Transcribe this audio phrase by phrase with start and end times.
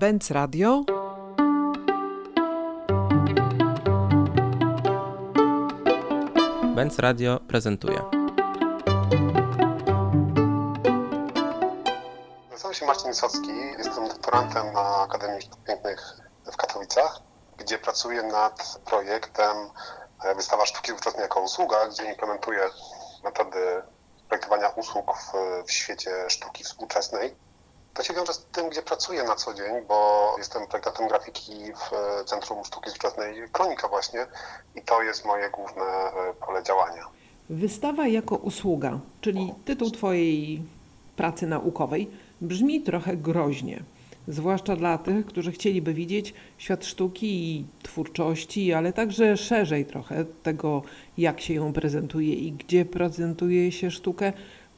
[0.00, 0.84] Benz Radio.
[6.74, 8.00] Benz Radio prezentuje.
[12.50, 16.20] Nazywam się Marcin Wysocki, jestem doktorantem na Akademii Sztuk Pięknych
[16.52, 17.20] w Katowicach,
[17.58, 19.56] gdzie pracuję nad projektem
[20.24, 22.70] e, Wystawa Sztuki Współczesnej jako usługa, gdzie implementuję
[23.24, 23.82] metody
[24.28, 25.32] projektowania usług w,
[25.66, 27.49] w świecie sztuki współczesnej.
[27.94, 32.24] To się wiąże z tym, gdzie pracuję na co dzień, bo jestem projektantem grafiki w
[32.24, 34.26] Centrum Sztuki Współczesnej Kronika właśnie
[34.74, 37.06] i to jest moje główne e, pole działania.
[37.50, 40.62] Wystawa jako usługa, czyli tytuł Twojej
[41.16, 43.82] pracy naukowej, brzmi trochę groźnie.
[44.28, 50.82] Zwłaszcza dla tych, którzy chcieliby widzieć świat sztuki i twórczości, ale także szerzej trochę tego,
[51.18, 54.32] jak się ją prezentuje i gdzie prezentuje się sztukę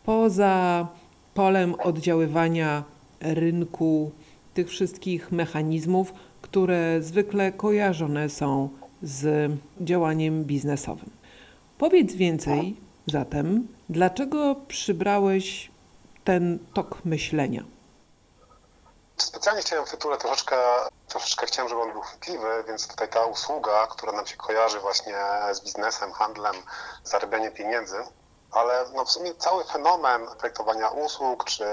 [0.04, 0.86] poza
[1.34, 2.84] polem oddziaływania
[3.22, 4.10] rynku,
[4.54, 6.12] tych wszystkich mechanizmów,
[6.42, 8.68] które zwykle kojarzone są
[9.02, 11.10] z działaniem biznesowym.
[11.78, 15.70] Powiedz więcej zatem, dlaczego przybrałeś
[16.24, 17.64] ten tok myślenia?
[19.16, 20.56] Specjalnie chciałem w troszeczkę,
[21.08, 25.14] troszeczkę chciałem, żeby on był chwytliwy, więc tutaj ta usługa, która nam się kojarzy właśnie
[25.52, 26.54] z biznesem, handlem,
[27.04, 27.96] zarabianiem pieniędzy,
[28.52, 31.64] ale no w sumie cały fenomen projektowania usług czy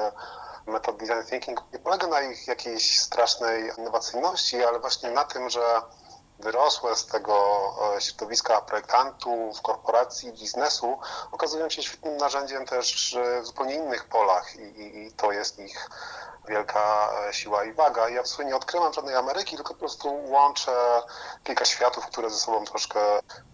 [0.70, 5.62] metod design thinking nie polega na ich jakiejś strasznej innowacyjności, ale właśnie na tym, że
[6.40, 7.36] wyrosłe z tego
[7.98, 10.98] e, środowiska projektantów, korporacji, biznesu
[11.32, 15.90] okazują się świetnym narzędziem też w zupełnie innych polach i, i, i to jest ich
[16.50, 18.10] wielka e, siła i waga.
[18.10, 20.72] Ja w sumie nie odkrywam żadnej Ameryki, tylko po prostu łączę
[21.44, 23.00] kilka światów, które ze sobą troszkę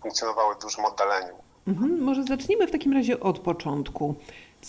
[0.02, 1.35] funkcjonowały w dużym oddaleniu.
[1.67, 4.16] Mhm, może zacznijmy w takim razie od początku.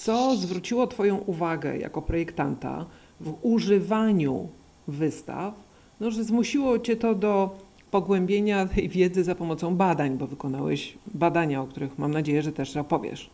[0.04, 2.86] Co zwróciło Twoją uwagę jako projektanta
[3.20, 4.48] w używaniu
[4.88, 5.54] wystaw,
[6.00, 7.50] no, że zmusiło Cię to do
[7.90, 12.76] pogłębienia tej wiedzy za pomocą badań, bo wykonałeś badania, o których mam nadzieję, że też
[12.76, 13.30] opowiesz.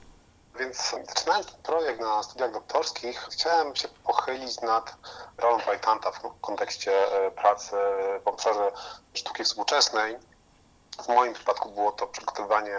[0.58, 4.96] Więc zaczynając ten projekt na studiach doktorskich, chciałem się pochylić nad
[5.38, 7.76] rolą projektanta w kontekście e, pracy
[8.24, 8.72] w obszarze
[9.14, 10.16] sztuki współczesnej.
[11.00, 12.76] W moim przypadku było to przygotowywanie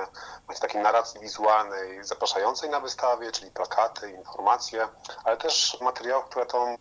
[0.59, 4.87] takiej narracji wizualnej zapraszającej na wystawie, czyli plakaty, informacje,
[5.23, 6.77] ale też materiałów, które tą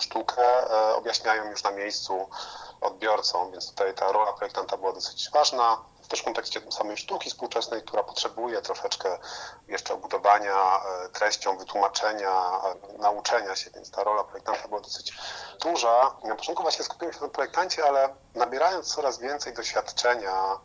[0.00, 2.28] sztukę e, objaśniają już na miejscu
[2.80, 7.82] odbiorcom, więc tutaj ta rola projektanta była dosyć ważna też w kontekście samej sztuki współczesnej,
[7.82, 9.18] która potrzebuje troszeczkę
[9.68, 15.12] jeszcze obudowania e, treścią, wytłumaczenia, e, nauczenia się, więc ta rola projektanta była dosyć
[15.60, 16.16] duża.
[16.24, 20.58] Na początku właśnie skupiłem się na projektancie, ale nabierając coraz więcej doświadczenia,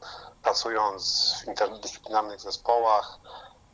[0.43, 3.19] pracując w interdyscyplinarnych zespołach,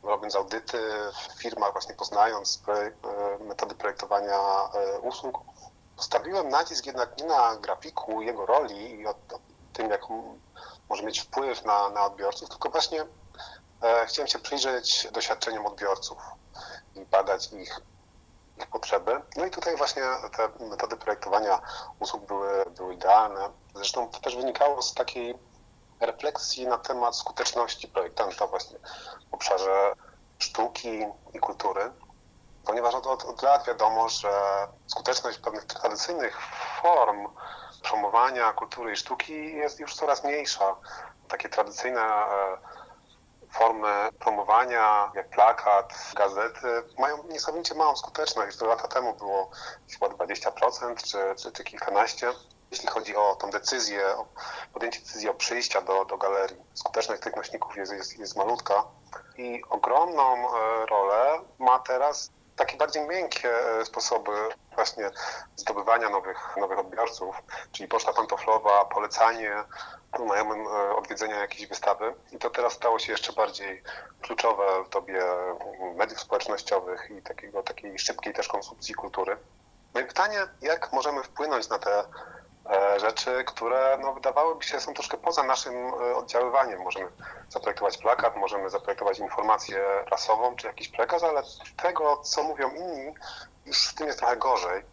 [0.03, 0.79] robiąc audyty
[1.13, 4.39] w firmach, właśnie poznając e, metody projektowania
[5.01, 5.37] usług,
[5.97, 9.15] postawiłem nacisk jednak nie na grafiku, jego roli i o
[9.73, 10.01] tym, jak
[10.89, 13.05] może mieć wpływ na, na odbiorców, tylko właśnie
[13.81, 16.17] e, chciałem się przyjrzeć doświadczeniom odbiorców
[16.95, 17.79] i badać ich,
[18.57, 19.21] ich potrzeby.
[19.35, 20.03] No i tutaj właśnie
[20.37, 21.61] te metody projektowania
[21.99, 23.49] usług były, były idealne.
[23.75, 25.35] Zresztą to też wynikało z takiej
[25.99, 28.79] refleksji na temat skuteczności projektanta właśnie
[29.31, 29.93] w obszarze
[30.39, 31.91] sztuki i kultury,
[32.65, 34.29] ponieważ od, od lat wiadomo, że
[34.87, 36.41] skuteczność pewnych tradycyjnych
[36.81, 37.27] form
[37.83, 40.75] promowania kultury i sztuki jest już coraz mniejsza.
[41.27, 42.57] Takie tradycyjne e,
[43.57, 46.67] formy promowania, jak plakat, gazety,
[46.99, 48.57] mają niesamowicie małą skuteczność.
[48.57, 49.49] To lata temu było
[49.91, 52.31] chyba 20% czy, czy, czy kilkanaście.
[52.71, 54.25] Jeśli chodzi o tą decyzję, o
[54.73, 58.83] podjęcie decyzji o przyjścia do, do galerii, skuteczność tych nośników jest, jest, jest malutka
[59.37, 64.31] i ogromną e, rolę ma teraz takie bardziej miękkie e, sposoby
[64.75, 65.11] właśnie
[65.55, 67.35] zdobywania nowych, nowych odbiorców,
[67.71, 69.51] czyli poczta pantoflowa, polecanie
[70.25, 72.13] znajomym e, odwiedzenia jakiejś wystawy.
[72.31, 73.83] I to teraz stało się jeszcze bardziej
[74.21, 75.21] kluczowe w dobie
[75.95, 79.37] mediów społecznościowych i takiego, takiej szybkiej też konsumpcji kultury.
[79.93, 82.03] No i pytanie, jak możemy wpłynąć na te
[82.97, 86.81] rzeczy, które no, wydawałyby się są troszkę poza naszym e, oddziaływaniem.
[86.81, 87.07] Możemy
[87.49, 91.43] zaprojektować plakat, możemy zaprojektować informację prasową czy jakiś przekaz, ale
[91.83, 93.13] tego, co mówią inni,
[93.65, 94.83] już w tym jest trochę gorzej.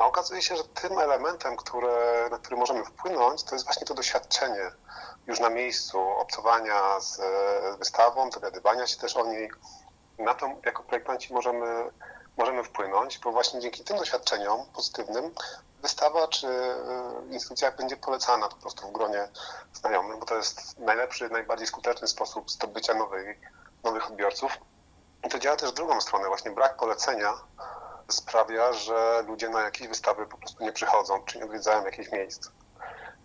[0.00, 3.94] A okazuje się, że tym elementem, które, na który możemy wpłynąć, to jest właśnie to
[3.94, 4.70] doświadczenie
[5.26, 7.20] już na miejscu, obcowania z
[7.78, 9.50] wystawą, dowiadywania się też o niej.
[10.18, 11.90] Na to jako projektanci możemy,
[12.36, 15.30] możemy wpłynąć, bo właśnie dzięki tym doświadczeniom pozytywnym
[15.82, 16.72] wystawa czy y,
[17.30, 19.28] instytucja będzie polecana po prostu w gronie
[19.72, 23.38] znajomych, bo to jest najlepszy, najbardziej skuteczny sposób zdobycia nowych,
[23.84, 24.58] nowych odbiorców.
[25.24, 26.28] I to działa też w drugą stronę.
[26.28, 27.34] Właśnie brak polecenia
[28.08, 32.50] sprawia, że ludzie na jakieś wystawy po prostu nie przychodzą, czy nie odwiedzają jakichś miejsc.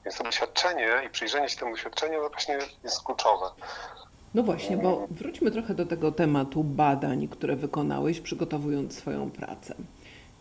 [0.05, 3.49] Więc to doświadczenie i przyjrzenie się temu doświadczeniu no właśnie jest kluczowe.
[4.33, 9.75] No właśnie, bo wróćmy trochę do tego tematu badań, które wykonałeś, przygotowując swoją pracę.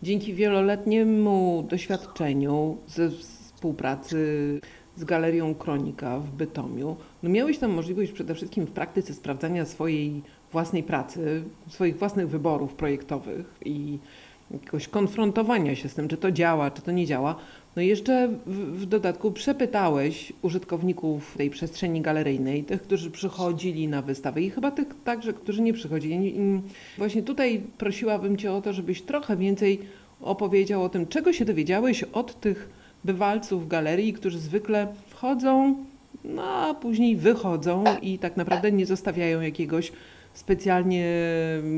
[0.03, 4.59] Dzięki wieloletniemu doświadczeniu ze współpracy
[4.95, 10.21] z Galerią Kronika w Bytomiu, no miałeś tam możliwość przede wszystkim w praktyce sprawdzania swojej
[10.51, 13.99] własnej pracy, swoich własnych wyborów projektowych i
[14.51, 17.35] jakiegoś konfrontowania się z tym, czy to działa, czy to nie działa.
[17.75, 24.01] No i jeszcze w, w dodatku przepytałeś użytkowników tej przestrzeni galeryjnej, tych, którzy przychodzili na
[24.01, 26.35] wystawę i chyba tych także, którzy nie przychodzili.
[26.97, 29.79] Właśnie tutaj prosiłabym Cię o to, żebyś trochę więcej
[30.21, 32.69] opowiedział o tym, czego się dowiedziałeś od tych
[33.03, 35.75] bywalców galerii, którzy zwykle wchodzą,
[36.23, 39.91] no a później wychodzą i tak naprawdę nie zostawiają jakiegoś
[40.33, 41.05] specjalnie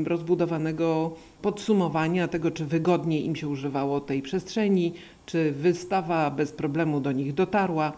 [0.04, 4.92] rozbudowanego podsumowania tego, czy wygodnie im się używało tej przestrzeni,
[5.26, 7.92] czy wystawa bez problemu do nich dotarła.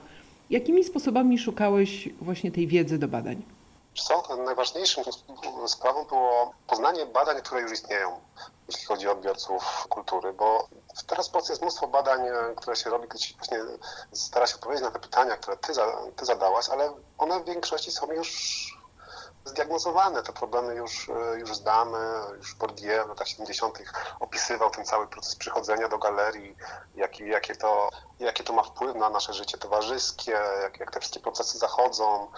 [0.50, 3.42] Jakimi sposobami szukałeś właśnie tej wiedzy do badań?
[3.94, 5.02] Co, najważniejszą
[5.66, 8.20] sprawą było poznanie badań, które już istnieją,
[8.68, 10.68] jeśli chodzi o odbiorców kultury, bo
[11.06, 12.20] teraz w Polsce jest mnóstwo badań,
[12.56, 13.58] które się robi, gdzie właśnie
[14.12, 15.72] stara się odpowiedzieć na te pytania, które ty,
[16.16, 18.28] ty zadałaś, ale one w większości są już
[19.46, 21.98] zdiagnozowane, te problemy już, już znamy,
[22.36, 23.78] już Bourdieu w latach 70.
[24.20, 26.56] opisywał ten cały proces przychodzenia do galerii,
[26.94, 30.32] jaki, jakie, to, jakie to ma wpływ na nasze życie towarzyskie,
[30.62, 32.30] jak, jak te wszystkie procesy zachodzą.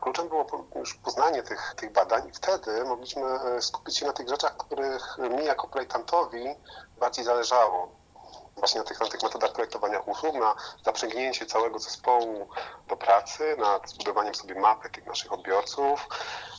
[0.00, 0.46] Kluczem było
[0.76, 3.22] już poznanie tych, tych badań i wtedy mogliśmy
[3.60, 6.44] skupić się na tych rzeczach, których mi jako projektantowi
[6.98, 8.06] bardziej zależało
[8.56, 10.54] właśnie na tych, na tych metodach projektowania usług, na
[10.84, 12.48] zaprzęgnięcie całego zespołu
[12.88, 16.08] do pracy, nad zbudowaniem sobie mapy tych naszych odbiorców,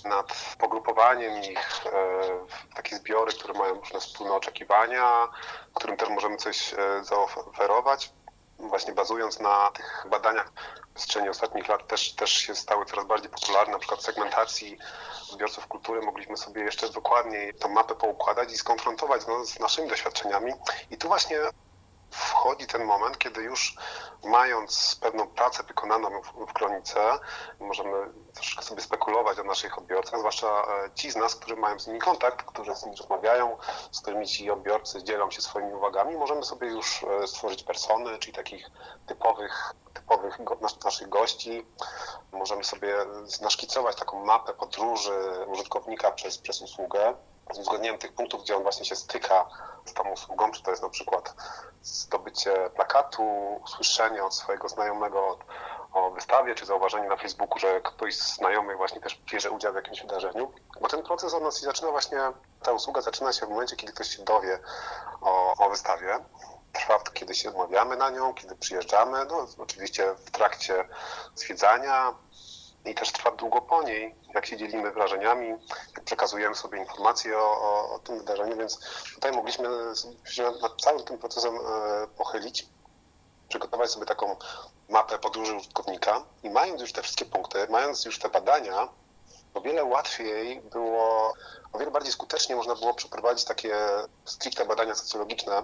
[0.05, 1.83] nad pogrupowaniem ich
[2.49, 5.27] w takie zbiory, które mają różne wspólne oczekiwania,
[5.73, 8.13] którym też możemy coś zaoferować.
[8.59, 10.51] Właśnie bazując na tych badaniach
[10.91, 14.77] w przestrzeni ostatnich lat też, też się stały coraz bardziej popularne, na przykład segmentacji
[15.33, 20.53] odbiorców kultury mogliśmy sobie jeszcze dokładniej tą mapę poukładać i skonfrontować no, z naszymi doświadczeniami.
[20.91, 21.37] I tu właśnie
[22.11, 23.75] wchodzi ten moment, kiedy już
[24.23, 27.19] mając pewną pracę wykonaną w, kronice,
[27.59, 31.99] możemy troszkę sobie spekulować o naszych odbiorcach, zwłaszcza ci z nas, którzy mają z nimi
[31.99, 33.57] kontakt, którzy z nimi rozmawiają,
[33.91, 38.69] z którymi ci odbiorcy dzielą się swoimi uwagami, możemy sobie już stworzyć persony, czyli takich
[39.07, 40.39] typowych, typowych
[40.83, 41.65] naszych gości.
[42.31, 42.95] Możemy sobie
[43.41, 47.13] naszkicować taką mapę podróży użytkownika przez, przez usługę
[47.53, 49.45] z uzgodnieniem tych punktów, gdzie on właśnie się styka
[49.85, 51.33] z tą usługą, czy to jest na przykład
[51.81, 53.23] zdobycie plakatu,
[53.63, 55.37] usłyszenie od swojego znajomego
[55.93, 59.75] o wystawie, czy zauważenie na Facebooku, że ktoś z znajomych właśnie też bierze udział w
[59.75, 60.51] jakimś wydarzeniu.
[60.81, 62.19] Bo ten proces od nas zaczyna właśnie,
[62.63, 64.59] ta usługa zaczyna się w momencie, kiedy ktoś się dowie
[65.21, 66.19] o, o wystawie.
[66.73, 70.87] Trwa kiedy się umawiamy na nią, kiedy przyjeżdżamy, no oczywiście w trakcie
[71.35, 72.13] zwiedzania,
[72.85, 75.49] i też trwa długo po niej, jak się dzielimy wrażeniami,
[75.95, 78.79] jak przekazujemy sobie informacje o, o, o tym wydarzeniu, więc
[79.15, 79.69] tutaj mogliśmy
[80.25, 81.59] się nad całym tym procesem
[82.17, 82.67] pochylić,
[83.49, 84.35] przygotować sobie taką
[84.89, 88.89] mapę podróży użytkownika i mając już te wszystkie punkty, mając już te badania,
[89.53, 91.33] o wiele łatwiej było,
[91.73, 93.75] o wiele bardziej skutecznie można było przeprowadzić takie
[94.25, 95.63] stricte badania socjologiczne,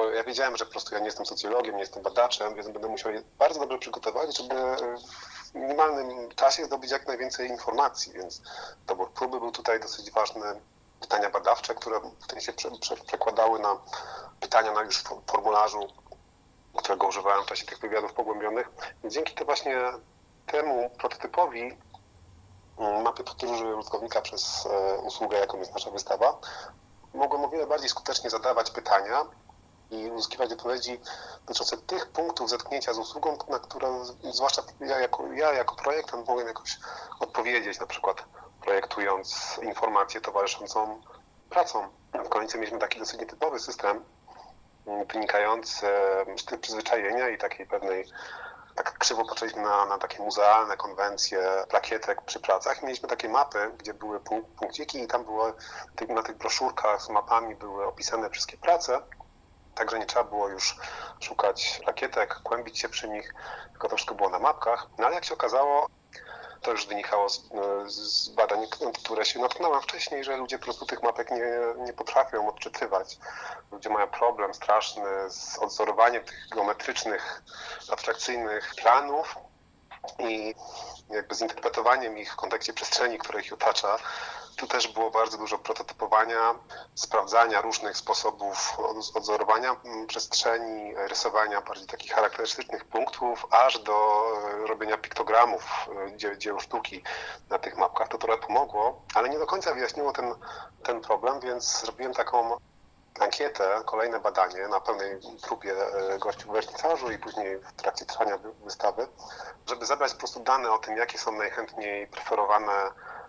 [0.00, 2.88] bo ja wiedziałem, że po prostu ja nie jestem socjologiem, nie jestem badaczem, więc będę
[2.88, 4.54] musiał je bardzo dobrze przygotować, żeby
[5.50, 8.42] w minimalnym czasie zdobyć jak najwięcej informacji, więc
[8.86, 10.60] dobór próby był tutaj dosyć ważny.
[11.00, 13.76] Pytania badawcze, które wtedy się prze, prze, przekładały na
[14.40, 15.88] pytania na już formularzu,
[16.76, 18.68] którego używałem w czasie tych wywiadów pogłębionych.
[19.04, 19.76] I dzięki to właśnie
[20.46, 21.78] temu prototypowi
[22.78, 24.68] mapy podróży użytkownika przez
[25.02, 26.38] usługę, jaką jest nasza wystawa,
[27.14, 29.24] mogłem o wiele bardziej skutecznie zadawać pytania
[29.90, 31.00] i uzyskiwać odpowiedzi
[31.46, 36.46] dotyczące tych punktów zetknięcia z usługą, na które zwłaszcza ja jako, ja jako projektant mogłem
[36.46, 36.78] jakoś
[37.20, 38.24] odpowiedzieć, na przykład
[38.60, 41.00] projektując informację towarzyszącą
[41.50, 41.88] pracą.
[42.24, 44.04] W końcu mieliśmy taki dosyć nietypowy system
[45.12, 45.86] wynikający
[46.38, 48.04] z tych przyzwyczajenia i takiej pewnej
[48.74, 52.82] tak krzywo patrzyliśmy na, na takie muzealne konwencje plakietek przy pracach.
[52.82, 54.20] Mieliśmy takie mapy, gdzie były
[54.58, 55.52] punkciki i tam było
[56.08, 59.02] na tych broszurkach z mapami były opisane wszystkie prace
[59.80, 60.76] Także nie trzeba było już
[61.20, 63.34] szukać rakietek, kłębić się przy nich,
[63.70, 64.86] tylko to wszystko było na mapkach.
[64.98, 65.86] No ale jak się okazało,
[66.62, 67.42] to już wynikało z,
[67.86, 68.66] z badań,
[69.02, 71.44] które się natknąłem wcześniej, że ludzie po prostu tych mapek nie,
[71.84, 73.18] nie potrafią odczytywać.
[73.72, 77.42] Ludzie mają problem straszny z odzorowaniem tych geometrycznych,
[77.92, 79.38] abstrakcyjnych planów
[80.18, 80.54] i
[81.10, 83.96] jakby zinterpretowaniem ich w kontekście przestrzeni, która ich otacza.
[84.60, 86.54] Tu też było bardzo dużo prototypowania,
[86.94, 94.22] sprawdzania różnych sposobów od- odzorowania mm, przestrzeni, rysowania bardziej takich charakterystycznych punktów, aż do
[94.64, 97.02] e, robienia piktogramów e, dzie- dzieł sztuki
[97.50, 98.08] na tych mapkach.
[98.08, 100.34] To trochę pomogło, ale nie do końca wyjaśniło ten,
[100.82, 102.56] ten problem, więc zrobiłem taką
[103.20, 105.74] ankietę, kolejne badanie na pełnej próbie
[106.14, 109.08] e, gości w wernisażu i później w trakcie trwania wy- wystawy,
[109.66, 112.72] żeby zebrać po prostu dane o tym, jakie są najchętniej preferowane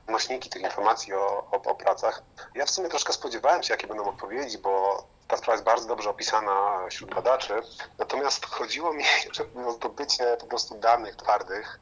[0.08, 2.24] nośniki tych informacji o, o, o pracach.
[2.56, 6.10] Ja w sumie troszkę spodziewałem się, jakie będą odpowiedzi, bo ta sprawa jest bardzo dobrze
[6.10, 7.62] opisana wśród badaczy.
[7.98, 9.04] Natomiast chodziło mi
[9.68, 11.80] o zdobycie po prostu danych twardych,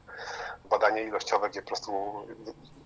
[0.64, 1.92] badanie ilościowe, gdzie po prostu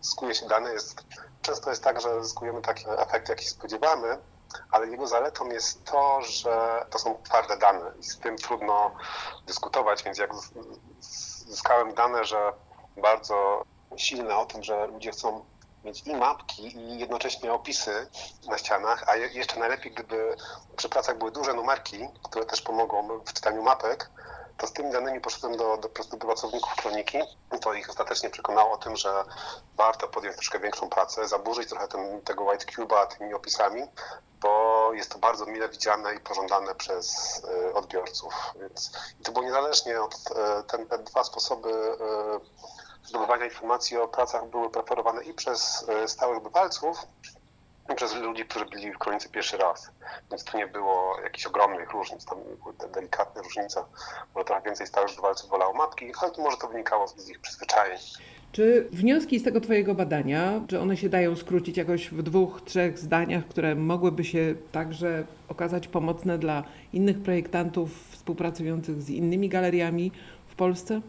[0.01, 0.73] skuje się dane.
[0.73, 1.03] Jest,
[1.43, 4.19] często jest tak, że zyskujemy taki efekt, jaki spodziewamy,
[4.71, 8.91] ale jego zaletą jest to, że to są twarde dane i z tym trudno
[9.47, 10.31] dyskutować, więc jak
[11.47, 12.53] zyskałem dane, że
[12.97, 13.63] bardzo
[13.97, 15.45] silne o tym, że ludzie chcą
[15.85, 18.09] mieć i mapki, i jednocześnie opisy
[18.49, 20.37] na ścianach, a je- jeszcze najlepiej, gdyby
[20.77, 24.11] przy pracach były duże numerki, które też pomogą w czytaniu mapek,
[24.57, 27.19] to z tymi danymi poszedłem do, do, do pracowników kroniki.
[27.61, 29.25] To ich ostatecznie przekonało o tym, że
[29.77, 33.83] warto podjąć troszkę większą pracę, zaburzyć trochę ten, tego white cube'a tymi opisami,
[34.41, 37.17] bo jest to bardzo mile widziane i pożądane przez
[37.71, 38.35] e, odbiorców.
[38.61, 42.41] Więc i to było niezależnie od e, ten, te dwa sposoby e,
[43.05, 46.97] zdobywania informacji o pracach były preferowane i przez e, stałych bywalców,
[47.93, 49.91] i przez ludzi, którzy byli w kronice pierwszy raz.
[50.31, 53.85] Więc tu nie było jakichś ogromnych różnic, tam były te delikatne różnice.
[54.35, 57.99] Może trochę więcej stałych bywalców wolało mapki, ale to może to wynikało z ich przyzwyczajeń.
[58.53, 62.99] Czy wnioski z tego Twojego badania, czy one się dają skrócić jakoś w dwóch, trzech
[62.99, 70.13] zdaniach, które mogłyby się także okazać pomocne dla innych projektantów współpracujących z innymi galeriami
[70.47, 71.01] w Polsce?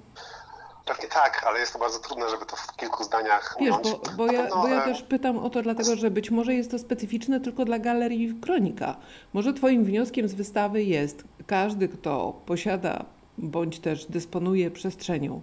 [0.85, 4.31] Pewnie tak, ale jest to bardzo trudne, żeby to w kilku zdaniach Wiesz, bo, bo,
[4.31, 7.39] ja, pewno, bo ja też pytam o to dlatego, że być może jest to specyficzne
[7.39, 8.95] tylko dla galerii Kronika.
[9.33, 13.05] Może Twoim wnioskiem z wystawy jest, każdy, kto posiada
[13.37, 15.41] bądź też dysponuje przestrzenią,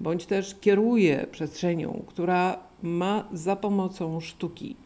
[0.00, 4.76] bądź też kieruje przestrzenią, która ma za pomocą sztuki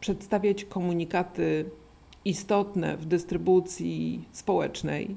[0.00, 1.70] przedstawiać komunikaty
[2.24, 5.16] istotne w dystrybucji społecznej,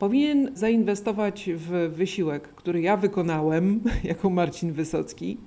[0.00, 5.38] powinien zainwestować w wysiłek, który ja wykonałem jako Marcin Wysocki,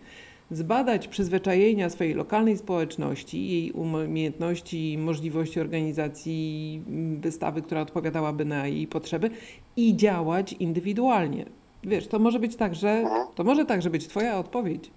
[0.51, 8.67] zbadać przyzwyczajenia swojej lokalnej społeczności, jej umiejętności i możliwości organizacji mm, wystawy, która odpowiadałaby na
[8.67, 9.29] jej potrzeby
[9.75, 11.45] i działać indywidualnie.
[11.83, 13.05] Wiesz, to może być także,
[13.35, 14.91] to może także być Twoja odpowiedź.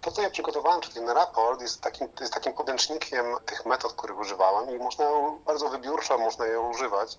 [0.00, 4.18] To, co ja przygotowałem, czyli ten raport, jest takim, jest takim podręcznikiem tych metod, których
[4.18, 7.18] używałem i można ją bardzo wybiórczo, można ją używać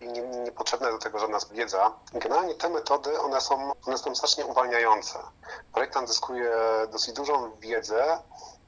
[0.00, 1.92] i nie, nie, nie potrzebna do tego żadna wiedza.
[2.12, 5.18] Generalnie te metody, one są, one są strasznie uwalniające.
[5.72, 6.52] Projektant zyskuje
[6.92, 8.18] dosyć dużą wiedzę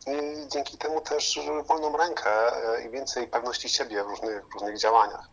[0.06, 5.30] i dzięki temu też wolną rękę e, i więcej pewności siebie w różnych, różnych działaniach.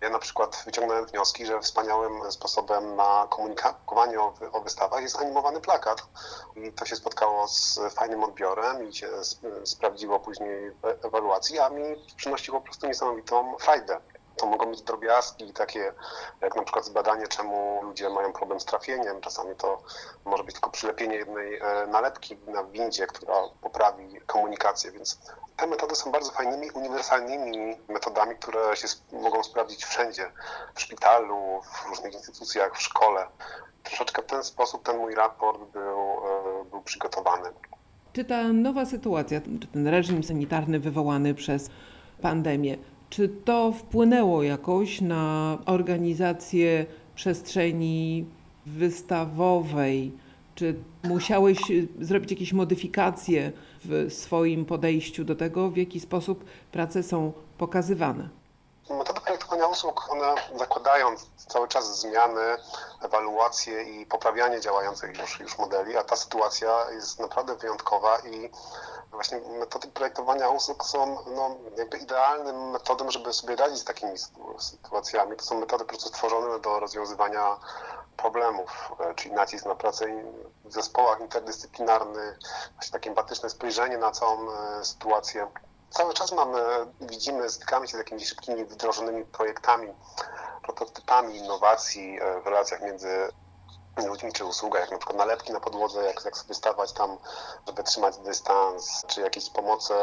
[0.00, 5.60] Ja na przykład wyciągnąłem wnioski, że wspaniałym sposobem na komunikowanie o, o wystawach jest animowany
[5.60, 6.02] plakat.
[6.56, 11.58] I to się spotkało z fajnym odbiorem i się sp- sprawdziło później w e- ewaluacji,
[11.58, 11.82] a mi
[12.16, 14.00] przynosiło po prostu niesamowitą frajdę.
[14.40, 15.92] To mogą być drobiazgi takie,
[16.40, 19.20] jak na przykład zbadanie, czemu ludzie mają problem z trafieniem.
[19.20, 19.82] Czasami to
[20.24, 25.20] może być tylko przylepienie jednej e, nalepki na windzie, która poprawi komunikację, więc
[25.56, 30.32] te metody są bardzo fajnymi, uniwersalnymi metodami, które się mogą sprawdzić wszędzie,
[30.74, 33.26] w szpitalu, w różnych instytucjach, w szkole.
[33.82, 37.50] Troszeczkę w ten sposób ten mój raport był, e, był przygotowany.
[38.12, 41.70] Czy ta nowa sytuacja, czy ten reżim sanitarny wywołany przez
[42.22, 42.78] pandemię,
[43.10, 48.24] czy to wpłynęło jakoś na organizację przestrzeni
[48.66, 50.12] wystawowej?
[50.54, 50.74] Czy
[51.04, 53.52] musiałeś y, zrobić jakieś modyfikacje
[53.84, 58.28] w swoim podejściu do tego, w jaki sposób prace są pokazywane?
[58.90, 59.19] Metody projektowania
[59.70, 61.14] usług, one zakładają
[61.48, 62.56] cały czas zmiany,
[63.02, 68.50] ewaluacje i poprawianie działających już, już modeli, a ta sytuacja jest naprawdę wyjątkowa i
[69.10, 74.60] właśnie metody projektowania usług są no, jakby idealnym metodem, żeby sobie radzić z takimi sytu-
[74.60, 75.36] sytuacjami.
[75.36, 77.56] To są metody po prostu stworzone do rozwiązywania
[78.16, 80.06] problemów, e, czyli nacisk na pracę
[80.64, 82.38] w zespołach interdyscyplinarnych,
[82.74, 85.46] właśnie takie empatyczne spojrzenie na całą e, sytuację.
[85.90, 86.58] Cały czas mamy,
[87.00, 89.94] widzimy, stykamy się z jakimiś szybkimi, wdrożonymi projektami,
[90.62, 93.28] prototypami innowacji e, w relacjach między
[94.06, 97.18] ludźmi czy usługa, jak na przykład nalepki na podłodze, jak, jak sobie stawać tam,
[97.66, 99.94] żeby trzymać dystans, czy jakieś pomoce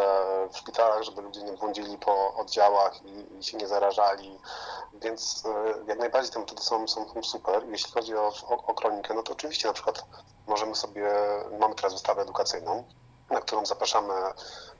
[0.51, 4.39] w szpitalach, żeby ludzie nie błądzili po oddziałach i, i się nie zarażali.
[4.93, 7.63] Więc e, jak najbardziej te metody są, są, są super.
[7.69, 10.05] Jeśli chodzi o, o, o kronikę, no to oczywiście na przykład
[10.47, 11.11] możemy sobie,
[11.59, 12.83] mamy teraz wystawę edukacyjną,
[13.29, 14.13] na którą zapraszamy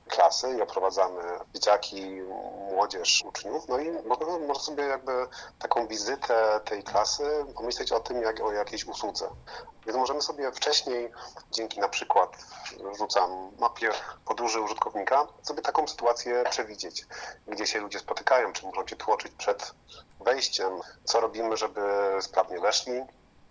[0.08, 1.22] klasy i oprowadzamy
[1.54, 2.20] dzieciaki,
[2.72, 3.68] młodzież, uczniów.
[3.68, 5.12] No i można, można sobie jakby
[5.58, 9.28] taką wizytę tej klasy pomyśleć o tym, jak o jakiejś usłudze.
[9.86, 11.10] Więc możemy sobie wcześniej,
[11.50, 12.36] dzięki na przykład,
[12.98, 13.90] rzucam mapie
[14.24, 17.06] podróży użytkownika, sobie taką sytuację przewidzieć,
[17.46, 19.74] gdzie się ludzie spotykają, czy muszą się tłoczyć przed
[20.20, 21.80] wejściem, co robimy, żeby
[22.20, 23.02] sprawnie weszli,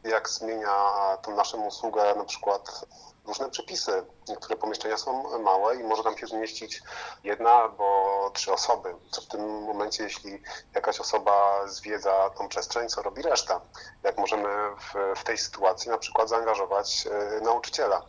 [0.09, 2.85] jak zmienia tą naszą usługę na przykład
[3.27, 4.05] różne przepisy.
[4.27, 6.81] Niektóre pomieszczenia są małe i może tam się zmieścić
[7.23, 7.85] jedna albo
[8.33, 8.95] trzy osoby.
[9.11, 10.41] Co w tym momencie, jeśli
[10.75, 13.61] jakaś osoba zwiedza tą przestrzeń, co robi reszta?
[14.03, 18.05] Jak możemy w, w tej sytuacji na przykład zaangażować e, nauczyciela?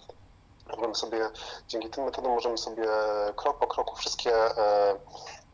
[0.76, 1.30] Możemy sobie,
[1.68, 2.88] dzięki tym metodom możemy sobie
[3.36, 4.94] krok po kroku wszystkie e,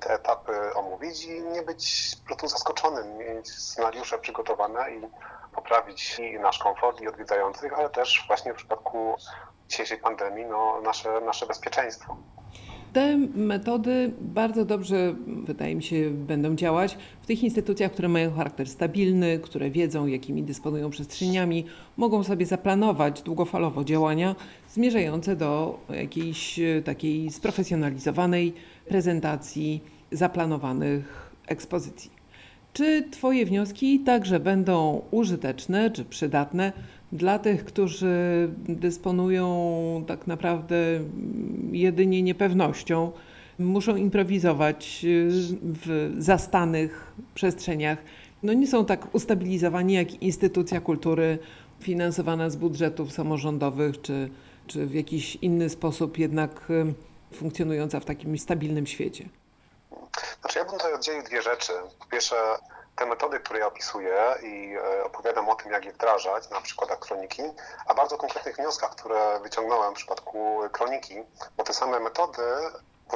[0.00, 5.00] te etapy omówić i nie być po prostu zaskoczonym, mieć scenariusze przygotowane i
[5.54, 9.14] poprawić i nasz komfort i odwiedzających, ale też właśnie w przypadku
[9.68, 12.16] dzisiejszej pandemii no, nasze, nasze bezpieczeństwo.
[12.94, 18.68] Te metody bardzo dobrze, wydaje mi się, będą działać w tych instytucjach, które mają charakter
[18.68, 24.34] stabilny, które wiedzą, jakimi dysponują przestrzeniami, mogą sobie zaplanować długofalowo działania
[24.68, 28.54] zmierzające do jakiejś e, takiej sprofesjonalizowanej
[28.88, 29.80] prezentacji
[30.12, 32.10] zaplanowanych ekspozycji.
[32.72, 36.72] Czy Twoje wnioski także będą użyteczne czy przydatne
[37.12, 40.76] dla tych, którzy dysponują tak naprawdę
[41.72, 43.12] jedynie niepewnością,
[43.58, 45.28] muszą improwizować y,
[45.62, 47.98] w zastanych przestrzeniach?
[48.42, 51.38] No nie są tak ustabilizowani jak instytucja kultury
[51.80, 54.30] finansowana z budżetów samorządowych czy,
[54.66, 56.94] czy w jakiś inny sposób jednak y,
[57.34, 59.28] funkcjonująca w takim stabilnym świecie.
[60.40, 61.72] Znaczy ja bym tutaj oddzielił dwie rzeczy.
[61.98, 62.36] Po pierwsze,
[62.96, 66.98] te metody, które ja opisuję i e, opowiadam o tym, jak je wdrażać na przykładach
[66.98, 67.42] kroniki,
[67.86, 71.14] a bardzo konkretnych wnioskach, które wyciągnąłem w przypadku kroniki,
[71.56, 72.42] bo te same metody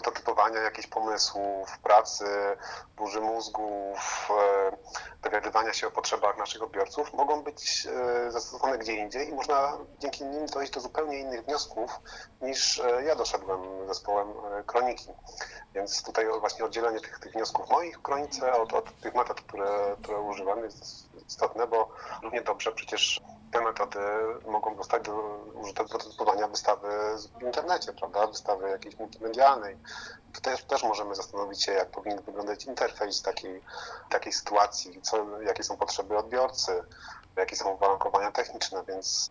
[0.02, 2.24] prototypowania jakichś pomysłów, pracy,
[2.96, 4.76] burzy mózgów, e,
[5.22, 10.24] dowiadywania się o potrzebach naszych odbiorców mogą być e, zastosowane gdzie indziej i można dzięki
[10.24, 12.00] nim dojść do zupełnie innych wniosków
[12.40, 14.28] niż e, ja doszedłem zespołem
[14.66, 15.08] kroniki.
[15.74, 19.96] Więc tutaj właśnie oddzielenie tych, tych wniosków moich w kronice od, od tych metod, które,
[20.02, 20.84] które używam jest
[21.28, 21.88] istotne, bo
[22.22, 23.20] równie dobrze przecież
[23.52, 23.98] te metody
[24.46, 25.02] mogą zostać
[25.54, 26.88] użyte do testowania wystawy
[27.38, 28.26] w internecie, prawda?
[28.26, 29.76] Wystawy jakiejś multimedialnej.
[30.42, 33.62] Też, też możemy zastanowić się, jak powinien wyglądać interfejs takiej,
[34.10, 36.82] takiej sytuacji, co, jakie są potrzeby odbiorcy,
[37.36, 39.30] jakie są uwarunkowania techniczne, więc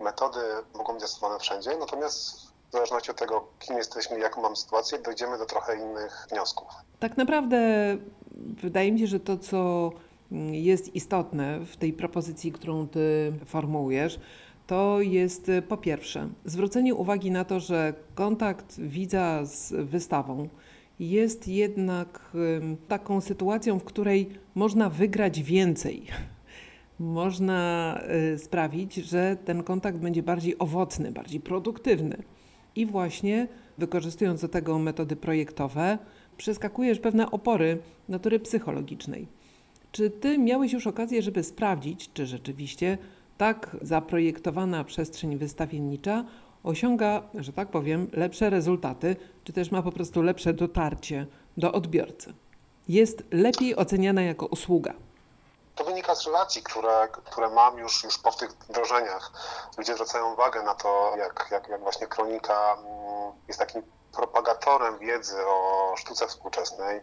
[0.00, 0.40] metody
[0.74, 5.38] mogą być zastosowane wszędzie, natomiast w zależności od tego, kim jesteśmy, jaką mamy sytuację, dojdziemy
[5.38, 6.68] do trochę innych wniosków.
[6.98, 7.58] Tak naprawdę
[8.36, 9.90] wydaje mi się, że to, co
[10.52, 14.20] jest istotne w tej propozycji, którą ty formułujesz,
[14.66, 20.48] to jest po pierwsze zwrócenie uwagi na to, że kontakt widza z wystawą
[21.00, 22.36] jest jednak
[22.88, 26.02] taką sytuacją, w której można wygrać więcej.
[26.98, 28.00] Można
[28.34, 32.22] y, sprawić, że ten kontakt będzie bardziej owocny, bardziej produktywny.
[32.76, 35.98] I właśnie wykorzystując do tego metody projektowe,
[36.36, 39.26] przeskakujesz pewne opory natury psychologicznej.
[39.92, 42.98] Czy ty miałeś już okazję, żeby sprawdzić, czy rzeczywiście
[43.38, 46.24] tak zaprojektowana przestrzeń wystawiennicza
[46.64, 52.34] osiąga, że tak powiem, lepsze rezultaty, czy też ma po prostu lepsze dotarcie do odbiorcy?
[52.88, 54.94] Jest lepiej oceniana jako usługa.
[55.74, 59.32] To wynika z relacji, które, które mam już, już po tych wdrożeniach.
[59.78, 65.46] Ludzie zwracają uwagę na to, jak, jak, jak właśnie kronika mm, jest takim propagatorem wiedzy
[65.46, 67.00] o sztuce współczesnej,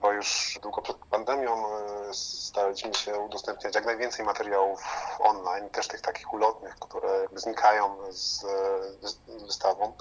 [0.00, 4.82] bo już długo przed pandemią e, staraliśmy się udostępniać jak najwięcej materiałów
[5.18, 8.40] online, też tych takich ulotnych, które znikają z,
[9.02, 9.92] z wystawą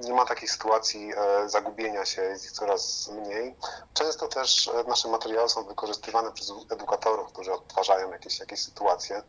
[0.00, 3.56] nie ma takiej sytuacji e, zagubienia się, jest ich coraz mniej.
[3.94, 9.22] Często też e, nasze materiały są wykorzystywane przez edukatorów, którzy odtwarzają jakieś, jakieś sytuacje,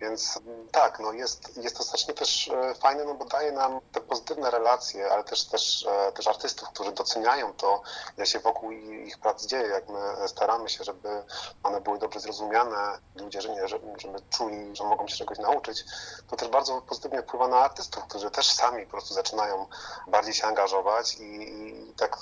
[0.00, 3.80] więc mm, tak, no jest, jest to strasznie też e, fajne, no bo daje nam
[3.92, 7.82] te pozytywne relacje, ale też, też, też artystów, którzy doceniają to,
[8.16, 11.22] jak się wokół ich prac dzieje, jak my staramy się, żeby
[11.62, 15.84] one były dobrze zrozumiane, ludzie, że nie, żeby czuli, że mogą się czegoś nauczyć,
[16.30, 19.66] to też bardzo pozytywnie wpływa na artystów, którzy też sami po prostu zaczynają
[20.06, 22.16] bardziej się angażować i, i tak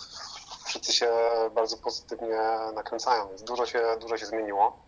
[0.65, 1.13] wszyscy się
[1.55, 2.41] bardzo pozytywnie
[2.75, 4.79] nakręcają, więc dużo się, dużo się zmieniło.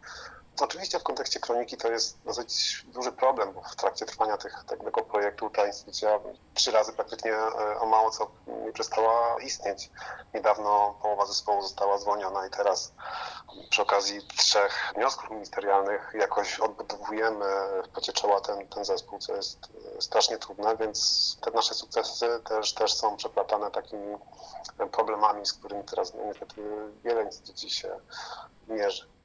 [0.61, 5.03] Oczywiście w kontekście kroniki to jest dosyć duży problem, bo w trakcie trwania tych, tego
[5.03, 6.21] projektu ta instytucja
[6.55, 8.31] trzy razy praktycznie e, o mało co
[8.65, 9.91] nie przestała istnieć.
[10.35, 12.93] Niedawno połowa zespołu została zwolniona i teraz
[13.71, 17.45] przy okazji trzech wniosków ministerialnych jakoś odbudowujemy
[17.85, 19.59] w pocie czoła ten, ten zespół, co jest
[19.97, 24.17] e, strasznie trudne, więc te nasze sukcesy też, też są przeplatane takimi
[24.93, 26.63] problemami, z którymi teraz no, niestety
[27.05, 28.01] wiele instytucji się
[28.69, 29.16] mierzy.